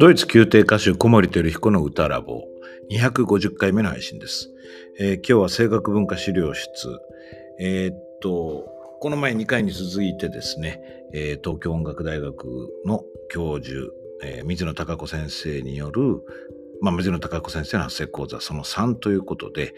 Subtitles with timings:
[0.00, 2.44] ドイツ宮廷歌手小森照彦の歌ラボ
[2.90, 4.48] 250回目の配信です。
[4.98, 6.88] えー今日は声楽文化資料室。
[7.60, 8.66] えーっと、
[8.98, 10.80] この前2回に続いてですね、
[11.12, 13.92] えー東京音楽大学の教授、
[14.24, 16.22] え水野孝子先生による、
[16.80, 19.74] まあ、水野孝子先生の発声講座その3ということで、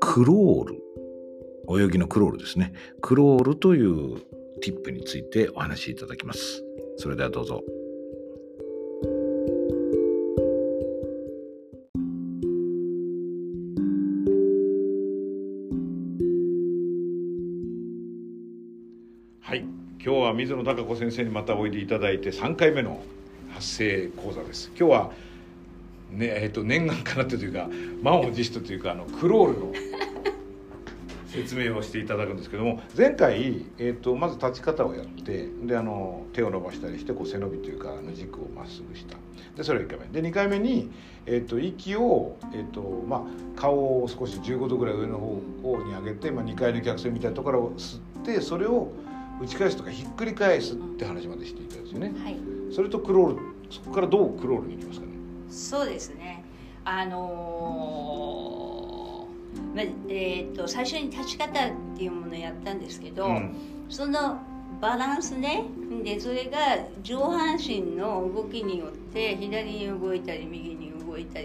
[0.00, 2.72] クロール、泳ぎのクロールですね。
[3.02, 4.22] クロールという
[4.62, 6.64] ティップについてお話しいただきます。
[6.96, 7.62] それではどうぞ。
[20.36, 23.00] 水野孝子先生にまたおいでいただいて3回目の
[23.54, 24.70] 発声講座です。
[24.78, 25.10] 今日は
[26.10, 27.68] ねえっ、と念願かなってというか
[28.02, 29.72] 満を持してというかあのクロールの
[31.28, 39.16] 説明をしていただくんですけども前回、えー、とまず立ち方をやってであの手を伸ばしたりしてこう背伸びというかあの軸をまっすぐした
[39.56, 40.90] でそれが1回目で2回目に、
[41.26, 45.18] えー、と息を、えーとまあ、顔を少し15度ぐらい上の
[45.62, 48.92] 方に上げて、まあ、2階の客船みたいなところを吸ってそれを
[49.40, 52.12] 打ち返すとかひっくり返すって話までしていたんですよね。
[52.22, 52.36] はい、
[52.72, 55.12] それとクロールそこからどうクロールに行きますかね？
[55.50, 56.44] そうですね。
[56.84, 61.52] あのーまえー、と最初に立ち方っ
[61.96, 63.54] ていうものをやったんですけど、うん
[63.88, 64.38] その
[64.80, 65.62] バランスね
[66.02, 66.58] でそれが
[67.00, 70.95] 上半身の動きによって左に動いたり右に動いたり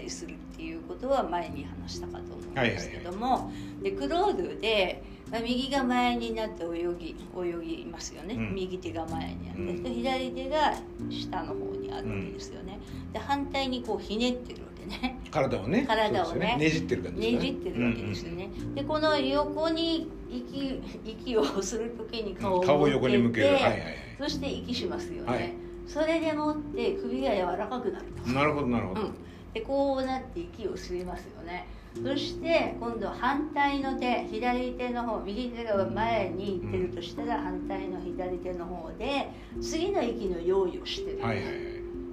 [0.08, 3.50] するっていうことは前に話したかと思うんですけども、
[3.82, 8.54] でクロールで、まあ、右が前になって泳ぎ泳ぎますよね、うん。
[8.54, 9.94] 右手が前にあって、うん。
[9.94, 10.74] 左手が
[11.08, 12.78] 下の方にあるわけですよね、
[13.12, 15.18] で反対にこうひねってるわけね。
[15.30, 15.84] 体をね。
[15.86, 16.24] 体をね。
[16.24, 16.70] そうですよね。
[16.70, 23.46] じってる感じねねじってるわけですよね、でこの横に息息をする時に顔を顔を横に向ける。
[23.46, 23.80] はいはいはい。
[24.18, 25.52] そして息しますよね、はい。
[25.86, 29.14] それでもって首が柔らかくなるとなるほどなるほど、うん、
[29.54, 31.66] でこうなって息を吸いますよね。
[32.02, 39.28] そして今度反対の手左手の方右手が前に行ってるとしたら、反対の左手の方で
[39.60, 41.54] 次の息の用意をしてる、はいはいはい。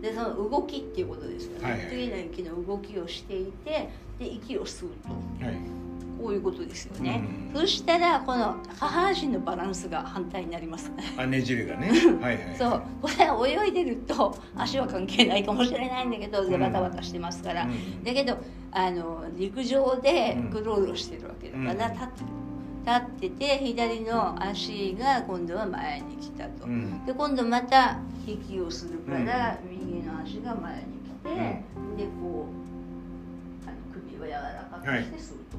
[0.02, 1.90] でその動きっていうことですよね、はいはい。
[1.90, 3.90] 次の息の動きをしていて
[4.20, 4.90] で息を吸う
[5.40, 5.46] と。
[5.46, 5.79] はい
[6.22, 7.62] こういうことですよね、うん。
[7.62, 11.04] そしたらこの下半身のバランスが反対になりますね。
[11.18, 11.90] あねじれがね。
[12.22, 12.56] はいはい。
[12.58, 12.82] そう。
[13.02, 18.04] これは泳いでると足は関係ないかもしれないんだけどでバタバタしてますから、うん。
[18.04, 18.38] だけど
[18.72, 21.94] あの陸上でクロールをしてるわけだから、うん。
[21.94, 22.26] 立ってる
[22.86, 27.06] 立ってて左の足が今度は前に来たと、うん。
[27.06, 31.30] で今度また息をするから、右の足が前に来て、
[31.98, 35.58] でこうあの首を柔らかくして吸うと、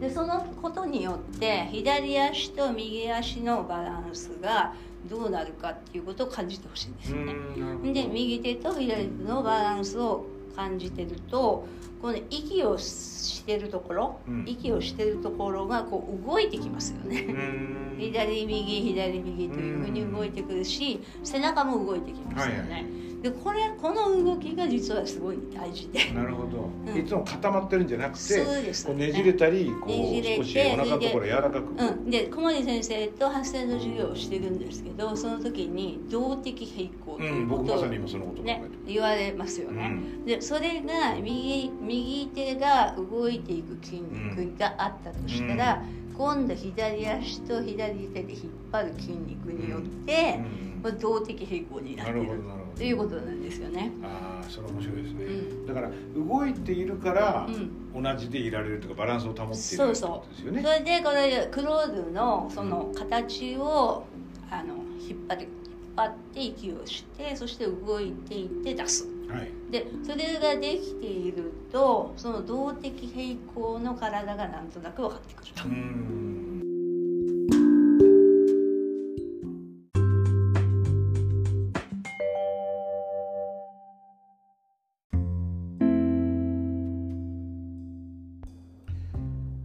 [0.00, 4.72] でそのことによって左足と右足のバランスが
[5.08, 7.92] どうなるかっていうことを感じてほしいんですよね。
[7.92, 10.24] で右手と左手のバランスを
[10.56, 11.66] 感じてると
[12.00, 14.44] この息をしてるところ、うん。
[14.46, 17.26] 息をしてるところがこう動いてきますよね。
[17.28, 17.90] うん。
[18.00, 22.88] 左右左右というふうに動いてくるし背中も動いてきますよね、はいは
[23.22, 26.10] でこれこの動きが実はすごい大事で。
[26.12, 26.98] なるほど、うん。
[26.98, 28.86] いつも固まってるんじゃなくてそうです。
[28.86, 45.82] こうねじれたりこうねじれて少しお腹のところ柔らかく、うん、で小森先生と発声の授業をしてるんですけどその時に動的平衡ということを、うん僕まさに今そのことを考えてね、言われますよる、ね、でそれが右右手が動いていく筋肉があったとしたら、
[46.20, 52.42] 今度左足と左手で引っ張る筋肉によって、うんまあ動的平衡になっている
[52.76, 53.90] ということなんですよね。
[54.02, 55.66] ああそれ面白いですね、うん。
[55.66, 58.02] だから動いているからうん。
[58.02, 60.40] 同じでいられるというかバランスを保っているそうそう。
[60.40, 64.04] それでこれクロールのその形を
[64.50, 65.50] あの引っ張る引っ
[65.96, 69.50] 張って息をしてそして動いていって出すはい。
[69.70, 75.52] でそれができているとその動的平衡の体がなんとなく分かってくる。
[75.54, 76.20] と、うん。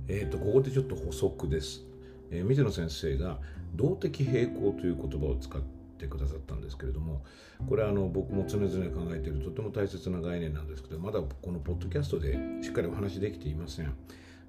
[0.08, 1.84] えー、とここでちょっと補足です、
[2.32, 3.40] えー水野先生が
[3.74, 7.24] 動的平衡という言葉を使っててくださったんですけれども
[7.68, 13.94] これはあの僕も常々考えているとても大切な概念なんですけどまだこのポッドキャストでしっかりお話できていません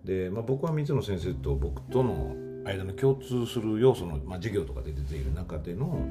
[0.04, 2.34] で、まあ、僕は水野先生と僕との
[2.64, 6.06] 間の共通する要素の、まあ、授業とかで出ている中での、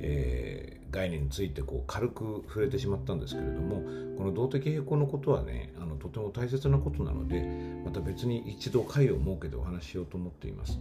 [0.00, 3.82] えー概念についてこう軽く触れてしまったんですけれども
[4.16, 7.42] この動的平衡のことはねあのとても大切なことなので
[7.84, 10.78] また別に一度会を設けてお話ししようと思っています。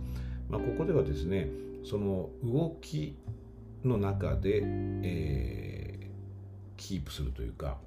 [0.50, 1.50] まあ、ここではですね
[1.84, 3.18] その動き
[3.88, 5.88] の中で、えー
[6.78, 7.78] キープするというか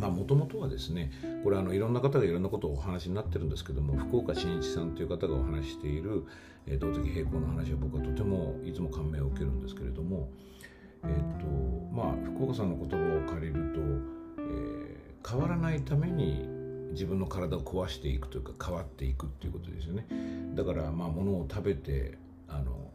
[0.00, 1.12] まあもともとはですね
[1.44, 6.24] これあのいろんな方がいろんなことをお話になってるんですけども福岡伸一さんという方がお話ししている、
[6.66, 10.30] えー、動的平衡の話は僕はとてもいつも感銘を受けるんですけれども、
[11.04, 11.46] えーと
[11.92, 13.80] まあ、福岡さんの言葉を借りると、
[14.40, 16.48] えー、変わらないために
[16.92, 20.06] 自分の体を壊していくというか変わっていくっていうことですよね。
[20.54, 22.16] だからまあ物を食べて
[22.48, 22.90] あの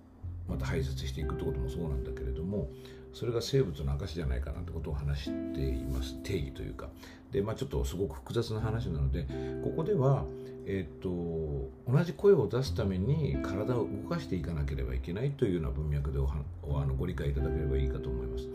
[0.48, 2.70] また排泄していくってこともそうなんだけれども
[3.14, 6.90] それが生物の証じゃないかなってことを話しています定義というか
[7.32, 9.28] で、まあ、ちょっとすごく複雑な話なので
[9.64, 10.26] ここでは、
[10.66, 16.30] えーと、同じ声を出すために体を動かしていかなければいけないというような文脈でお
[16.64, 18.48] おあのご理解いただければいいかと思います。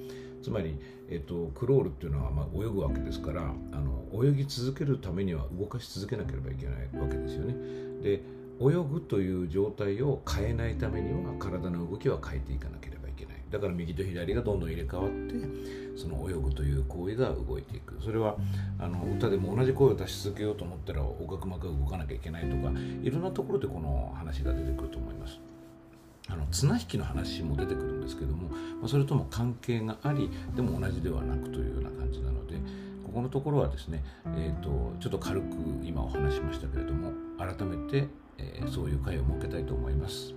[0.43, 0.77] つまり、
[1.11, 3.45] えーと、クロールっていうのは、まあ、泳ぐわけですからあ
[3.77, 7.55] の泳ぎ続けるためには動かし続けなければいけないわけですよね。
[8.03, 8.23] で
[8.61, 13.37] 泳ぐという状態を変えないためには体の動きは変えていかなければいけない。
[13.51, 17.97] だから右と左がどんどん入れ替わってその泳ぐという行為が動いていく。
[18.03, 18.37] それは
[18.79, 22.73] あの歌でも同じ声を出し続けようと思ったら横隔膜が動かなきゃいけないとか
[23.03, 25.39] いろんなところでこの話が出てくると思います。
[26.31, 32.57] あの綱引きの話も出てくるんですけども、まあ、それとも関係がありでも同じではなくというような感じなので
[33.07, 34.05] ここのところはですね、
[34.37, 35.47] えーと、とちょっと軽く
[35.83, 40.35] 今お話しましたけれども改めてえー、そういう会を設けたいと思います。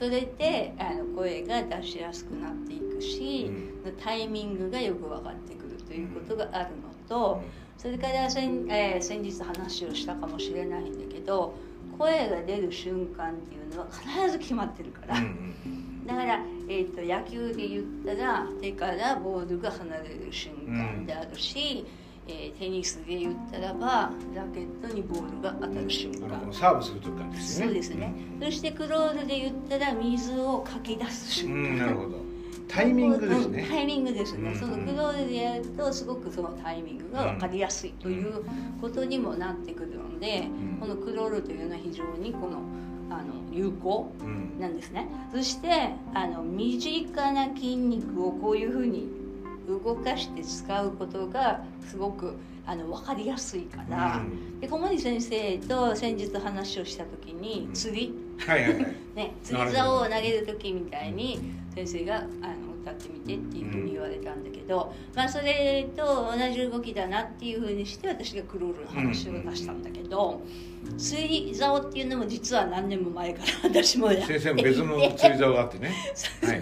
[0.00, 3.50] それであの声が出しやすくなっていくし、
[3.84, 7.42] うん、タイミングがよく分かってくるということがあるのと、
[7.76, 11.54] それから先,、えー、先日話をしたかもしれないんだけど
[12.00, 15.16] 声が出る瞬間っていうのは必ず決まってるから、
[16.06, 21.84] だから、えーと、野球で言ったら手からボールが離れる瞬間であるし、
[22.26, 27.66] うん、えー、テニスで言ったらばラケットにボールが当たる瞬間、うん、サーブする時からですね。
[27.66, 32.29] そうですね、うん、そしてクロールで言ったら水をかき出す瞬間、なるほど
[32.70, 38.44] タイミングですね、タイミングですね、そのクロールでやるとすごくそのタイミングが分かりやすいという
[38.80, 40.44] ことにもなってくるので、
[40.78, 42.58] このクロールというのは非常にこの
[43.10, 44.12] あの有効
[44.60, 49.08] なんですね、そしてあの身近な筋肉をこういうふうに
[49.68, 52.34] 動かして使うことがすごく
[52.66, 58.14] あの分かりやすいから、うん、で小森先生と先日話をした時に釣り、
[59.16, 61.40] ね、釣り竿を投げる時みたいに
[61.74, 62.28] 先生があの
[62.82, 70.42] 歌ってみてっていうふうに言われたんだけど、うん、まあそれと同じ動きだなっていうふうにして私がクロールの話を出したんだけど、
[70.90, 75.94] うん、釣り竿っていうのも実は何年も前から私もやって先生も別の釣り竿があってね、
[76.42, 76.54] は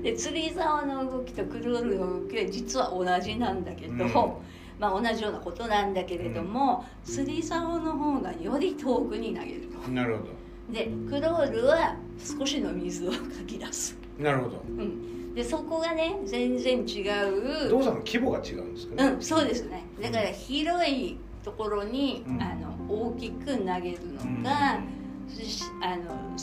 [0.00, 4.40] い、で釣り竿の動きとクロールの動きは実は同じなんだけど、
[4.78, 9.90] まあ、同じようなことなんだけれども、うん、釣り竿の方がより遠くに投げると。
[9.90, 10.46] なるほど。
[10.72, 13.96] でクロールは少しの水をかき出す。
[14.18, 17.02] なるほど、うん、でそこがね全然違
[17.66, 17.68] う。
[17.68, 19.04] 動作の規模が違うんですかね。
[19.12, 19.84] うんそうですね。
[20.00, 24.48] だから広いところに、うん、あの大きく投げるのが、うん、
[25.84, 26.36] あの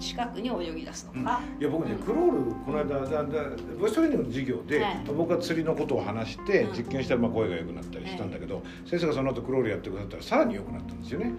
[0.00, 3.44] 近くに泳ぎ出すのか、いや僕ね、クロールこの間だだ
[3.78, 11.32] ボイストレーニングの授業で、はい、僕が釣りのことを話して実験したらまあ声が良くなったりしたんだけど、先生がその後クロールやってくださったらさらに良くなったんですよね。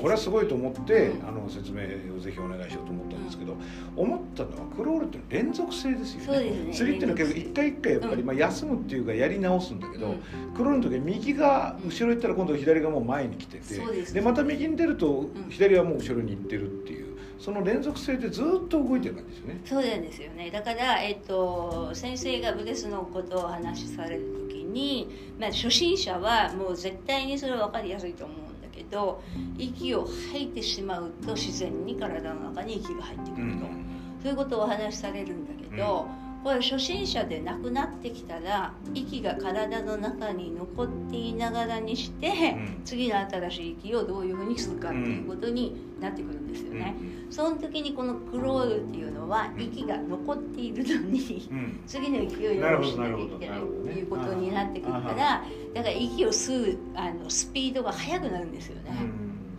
[0.00, 1.82] これはすごいと思って、あの説明
[2.16, 3.56] をぜひお願いしようと思ったんですけど、
[3.96, 10.14] 思ったのはクロールって連続性ですよね、ね、釣りっていうのは結構一回一回やっぱり、まあ、休むっていうかやり直すんだけど、
[10.56, 17.07] クロールの時は右が後ろ行ったら今度左がもう前に来ててでまた右に出ると左はもう後ろに行ってるっていう。
[17.38, 19.60] その連続性でずっと動いてる感じですよね。
[19.64, 20.50] そうなんですよね。
[20.50, 29.22] だから、えっと、先生がブレスのことをお話しされる時に、まあ、初心者はもう絶対にそれは分かりやすいと思うんだけど
[29.56, 33.84] 息を吐いてしまうと自然に体の中に息が入ってくると、うん、
[34.22, 46.94] そういうことをお話しされるんだけど、うんこれ初心者で亡くなってきたら息が体の中に残っていながらにして、うん、次の新しい息をどういうふうにするかっていうことになってくるんですよね、
[47.26, 58.92] うん、その時にこのクロールっていうのは息が残っているのに、うん、次の息を用意しなきゃいけないっていうことになってくるからだから息を吸うあのスピードが速くなるんですよね、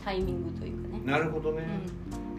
[0.03, 1.01] タイミングというかね。
[1.05, 1.63] なるほどね、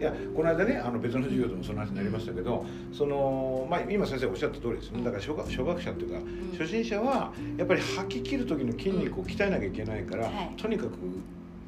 [0.01, 5.03] いやこの間ねあの別の授業でもその話になりましたけど、そのまあ、今先生おっしゃった通りですね。
[5.03, 6.19] だから初学初学者というか、
[6.57, 10.91] 初心者はやっぱり吐き切る時の筋肉を鍛えなきゃいけないから、とにかく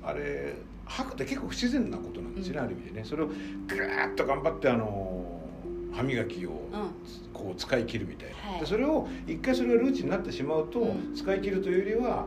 [0.03, 3.03] あれ吐くって結構不自然なことなんですよね、ある意味でね。
[3.05, 5.39] それをぐーっと頑張ってあの
[5.91, 6.69] 歯磨きを
[7.33, 12.25] こう使い切るみたいな、でそれを一回それがルーチになってしまうと、使い切るというよりは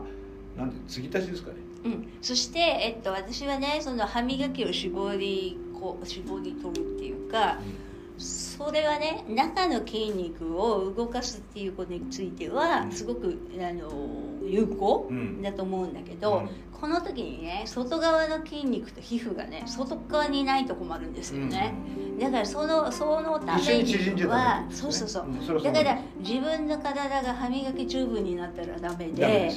[0.57, 1.57] なんで継ぎ足しですかね。
[1.85, 7.59] うん、そして、えっと、私はねその歯磨きを絞りこう絞り取るっていうか、
[8.15, 13.89] うん、それはね中の筋肉を動かすっていうことについては、すごくあの
[14.47, 15.09] 有効
[15.41, 16.47] だと思うんだけど、
[16.79, 29.51] この時にね外側の筋肉と皮膚がね外側にないと困るんですよね、うん、だからそのそのためには、ね、そうそうそう、だから自分の体が歯磨きチューブになったらダメで、ね、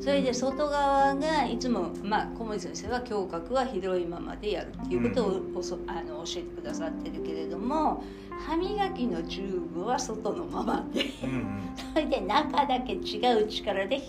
[0.00, 8.02] それで外側がいつもまあ小森先生は胸郭は広いままでやるっていうことを、うん、あの教えてくださってるけれども
[8.40, 11.60] 歯磨きのチューブは外のままで、うん、
[11.94, 14.00] それで中だけ違う力で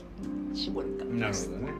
[0.54, 1.74] 絞るかなるほどね。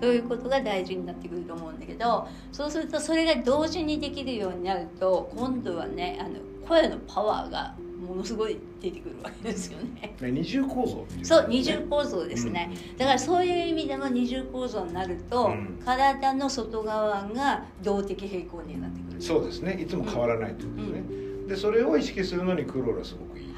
[0.00, 6.34] そういうことが大事になってくると思うんだけどそうするとそれが同時にできるようになると今度はねあの
[6.68, 7.74] 声のパワーが
[8.06, 10.14] ものすごい出てくるわけですよね。
[10.20, 19.22] 二重構造、ね、そう二重構造ですね、うん、だからそういう意味でも二重構造になると、うん、体の外側が動的平衡になってくる。
[19.22, 19.80] そうですね。
[19.80, 23.52] いつも変わらないということですね、うん、でそれを意識するのにクロールはすごくいいで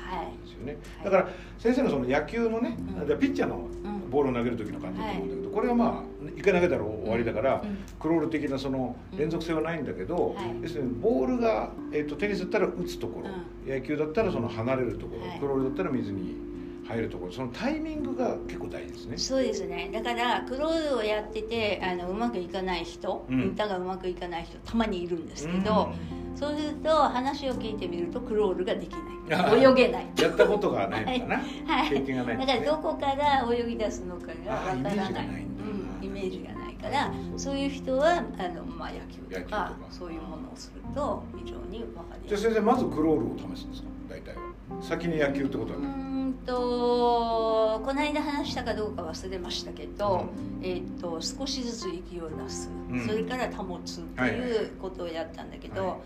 [0.47, 1.29] すよね、はい、だから
[1.59, 2.77] 先生のその野球のね、
[3.21, 3.69] ピッチャーの
[4.11, 7.63] ボールを投げる時の感じだと思うんだけど、これはまあ一回投げたら終わりだから、
[8.01, 13.29] クロール的なその連続性はないんだけど、要するにボールが、えー、とテニスだったら打つところ、
[13.67, 16.49] 野球だったらその離れるところ、クロールだったら水に
[16.89, 19.19] 入るところそのタイミングが結構大事ですね。
[19.19, 19.91] そうですね。
[19.93, 28.93] だからクロールをやっててあのうまくいかない人、うん、歌がうまくいかない人たまにいるんですけど、うん、そうすると話を聞いてみるとクロールができ
[29.29, 29.63] ない。
[29.63, 30.07] 泳げない。
[30.17, 35.47] やったことがないのかな、はい、経験がない、ね、だからどこから泳ぎ出すのかがわからない。
[36.01, 42.41] イメージがないからそういう人はあの、まあ、野球とかそういうものをすると非常に分かりやすい。
[42.41, 43.89] じゃあ先生まずクロールを試すんですか？
[44.09, 44.43] 大体は。
[44.81, 45.91] 先に野球ってことはない
[46.47, 50.29] とこの間話したかどうか忘れましたけど、
[50.61, 55.99] うん、えーと、少しずつ息を出す、うん、それから保つっていうことをやったんだけど、はいはい、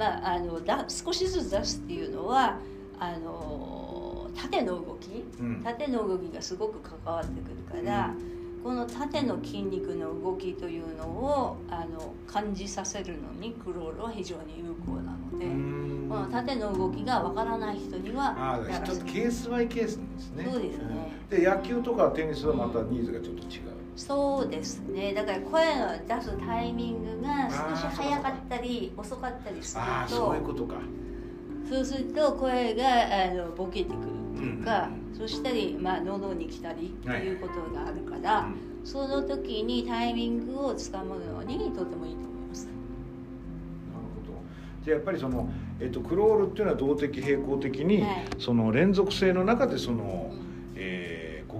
[0.00, 2.56] まあ、あのだ少しずつ出すっていうのは
[2.98, 8.14] あの縦の動き、うん、縦の動きがすごく関わってくるから。
[8.62, 15.46] この縦の筋肉の動きというのをあの感じさせるのにクロールは非常に有効なので
[16.10, 20.48] この縦の動きがわからない人にはやらせケースバイケースなんですね。
[20.52, 25.12] そうですね、で野球とかテニスはまたニーズがちょっと違う、そうですね。
[25.12, 30.76] だから声を出すタイミングが少し早かったり遅かったりするとそういうことか。
[31.68, 33.96] そうすると声があのボケてくる
[34.34, 42.64] っていうか、うん、そしたり、まあ、喉に来たりっていうことがあるから、はい、その時にタイミングをつかむのにとてもいいと思います。
[42.64, 42.74] なる
[44.26, 44.38] ほど。
[44.82, 45.46] じゃあやっぱりその、
[45.78, 50.32] えっと、クロールっていうのは動的平衡的に、はい、その連続性の中でその、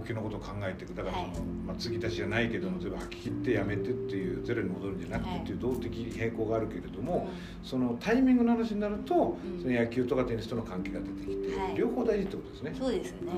[0.01, 0.95] 呼吸のことを考えていく。
[0.95, 7.29] だからその、はい、まあ、継ぎ足しじゃないけども全部吐き切ってやめてっていうゼロに戻るんじゃなくてっていう動的平衡があるけれども、
[7.63, 12.75] そのタイミングの話になると、その野球とかテニスとの関係が出てきて、両方大事ってことですね。
[12.79, 13.33] そうですね、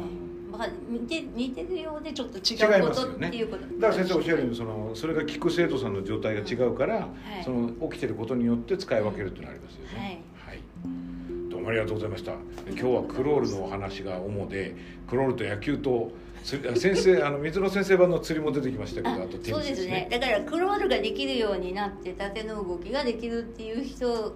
[0.51, 7.01] まあ、似て似てるようでちょっと違うことっていうこと、ね、だから先生おっしゃるようにそのそれが聞く生徒さんの状態が違うから、は
[7.41, 10.23] い、その起きてることによって使い分けるっていうのがありますよね。
[10.45, 10.63] はい、はい、
[11.51, 12.33] どうもありがとうございました。
[12.69, 14.77] 今日はクロールのお話が主で
[15.09, 20.09] クロールと野球と先生あの水野先生版の釣りも出てきましたけどあと、ね、そうですね。
[20.11, 24.35] だからクロールができるようになって縦の動きができるっていう人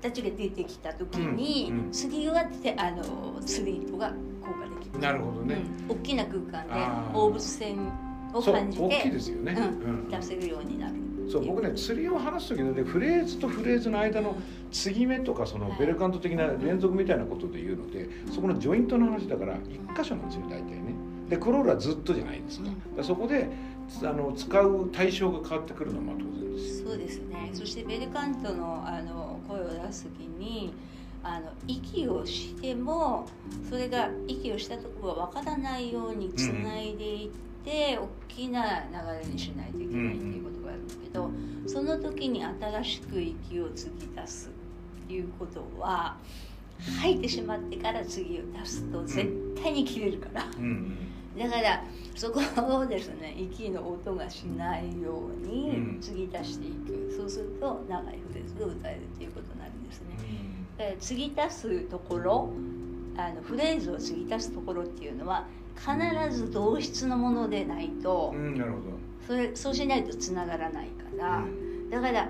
[0.00, 7.92] たちが出てきた時に、うんうん、次はてあの釣り糸が効果できるなるほどね、うん、大きな空間で放物線
[8.32, 9.56] を感じて大きいですよね、
[10.10, 10.94] 出せるようになる
[11.30, 14.36] そう僕ね釣りを話す時のねフレーズとフレーズの間の
[14.72, 20.94] 継ぎ目とかそのベルカント的な連続みたいなことで言うのでそこのジョイントの話だから一箇所なんですよ大体ね
[21.30, 23.48] でクロールはずっとじゃないですか,、かそこで
[24.02, 27.50] あの使う対象が変わってくるのはまあ当然ですそうですね。
[27.52, 30.72] そしてベルカントのあの声を出す時に
[31.22, 33.26] あの息をしても
[33.68, 37.30] それが息をしたところがわからないようにつないでいっ
[37.64, 44.50] て、うん、大きな流れにしないといけないっていうことがあるんだけど、うん、その時に新しく息を継ぎ出す
[45.04, 46.16] っていうことは
[47.00, 50.44] 吐いてしまってから次を出すと絶対に切れるから。
[50.58, 51.84] うんだから
[52.16, 52.40] そこ
[52.76, 60.06] をですね息の音がしないように継ぎ足していく、うん、そうすると長いフレーズが歌えるっていうことになるんですね。
[60.92, 62.50] うん、継ぎ足すところ
[63.16, 65.46] あのフレーズを継ぎ足すところっていうのは
[65.76, 68.82] 必ず同質のものでないと、うん、なるほど。
[69.26, 71.44] それそうしないとつながらないから、
[71.90, 72.28] だから、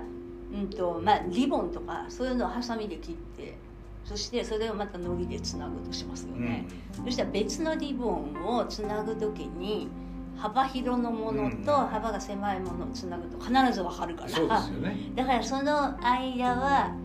[0.53, 3.57] うんとまあ、リボンとかそういうのをハサミで切って
[4.05, 6.65] そしてそれをまた糊でつなぐとしますよね、
[6.99, 9.87] うん、そしたら別のリボンをつなぐ時に
[10.37, 15.11] 幅広のものと幅が狭いものをつなぐと必ず分かるから、ね。
[15.15, 16.95] だからその間は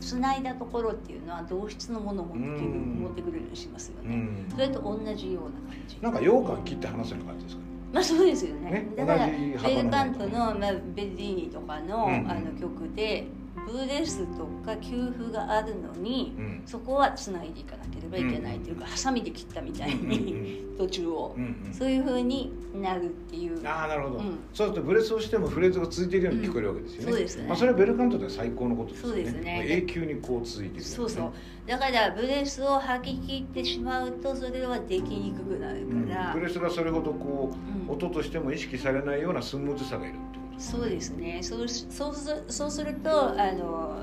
[0.00, 7.68] つないだところっていうのは同質のものを持ってくる持ってくるようにしますよね、それと同じような感じなんか羊羹切って話せる感じですかね。
[7.92, 9.14] まあそうですよね、ねだか。
[9.14, 16.62] らベルカントの、まあ、ベルディーニとかの,、あの曲でブレスとか給付があるのに、うん。
[16.66, 21.72] そこはつないでいかなければいけないっていうか、ハサミで切ったみたいに、途中を、うんうん。
[21.72, 23.66] そういうふうになるっていう。
[23.66, 24.38] ああなるほど、うん。
[24.52, 27.12] そうするとブレスをしてもフレーズが続いているように聞こえるわけですよね、うん。
[27.12, 27.46] そうですね。
[27.48, 29.14] まあ、それはベルカントでは最高のことですよね。
[29.14, 29.56] そうですね。
[29.56, 31.32] も永久にこう続いているよね、そうそう。
[31.66, 40.14] だからブレスを吐き切ってしまうとそれはできにくくなるうんから、ブレスがそれほどこう、うん音としても意識されないようなスムーズさがいる
[40.58, 41.42] そうですね。
[41.42, 43.96] そうしそうすそうするとあの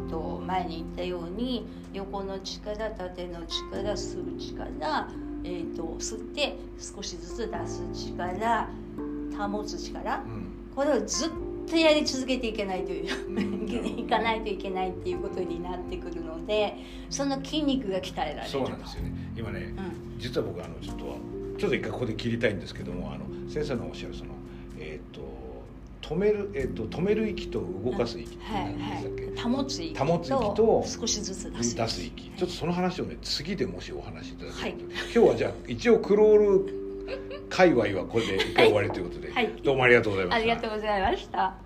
[0.00, 5.08] うんと前に言ったように横の力縦の力吸う力、
[5.44, 8.68] えー、と吸って少しずつ出す力
[9.36, 10.52] 保つ力うん。
[10.74, 11.30] これをずっ
[11.68, 13.06] とやり続けていけないという
[14.00, 16.76] いかないといけないっていうことになってくるので
[17.10, 19.12] その筋肉が鍛えられるそうなんですよね。
[19.36, 20.18] 今ねうん。
[20.18, 21.04] 実は僕あのちょっと
[21.58, 24.30] ちょっと一回ここで切りたいんですけどもあの先生のおっしゃるその
[24.78, 25.20] えっ、と
[26.08, 32.30] 止めるえっ、と止める息と動かす息ってはい何でしたっけ、はい、保つ息保つ息とと少しずつ出す出す息。
[32.30, 34.94] ちょっとその話をね次でもしお話しいただけると、はい。
[35.02, 39.52] 今日はじゃあ一応クロール界隈はこれで一回終わりということで、はい。
[39.64, 40.52] どうもありがとうございました。
[40.52, 41.65] ありがとうございました。